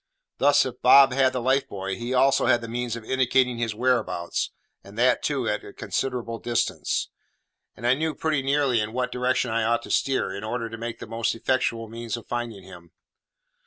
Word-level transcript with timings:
Thus, 0.39 0.65
if 0.65 0.81
Bob 0.81 1.13
had 1.13 1.31
the 1.31 1.39
life 1.39 1.69
buoy, 1.69 1.95
he 1.95 2.11
also 2.11 2.47
had 2.47 2.61
the 2.61 2.67
means 2.67 2.95
of 2.95 3.03
indicating 3.05 3.59
his 3.59 3.75
whereabouts, 3.75 4.49
and 4.83 4.97
that, 4.97 5.21
too, 5.21 5.47
at 5.47 5.63
a 5.63 5.73
considerable 5.73 6.39
distance. 6.39 7.09
And 7.77 7.85
I 7.85 7.93
knew 7.93 8.15
pretty 8.15 8.41
nearly 8.41 8.81
in 8.81 8.93
what 8.93 9.11
direction 9.11 9.51
I 9.51 9.63
ought 9.63 9.83
to 9.83 9.91
steer, 9.91 10.33
in 10.33 10.43
order 10.43 10.71
to 10.71 10.77
take 10.79 10.97
the 10.97 11.05
most 11.05 11.35
effectual 11.35 11.87
means 11.87 12.17
of 12.17 12.25
finding 12.25 12.63
him. 12.63 12.89